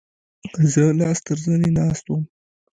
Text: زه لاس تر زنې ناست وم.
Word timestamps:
زه 0.71 0.83
لاس 0.99 1.17
تر 1.27 1.37
زنې 1.45 1.69
ناست 1.77 2.05
وم. 2.09 2.23